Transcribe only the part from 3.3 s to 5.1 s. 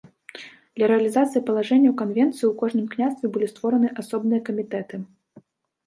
былі створаны асобныя камітэты.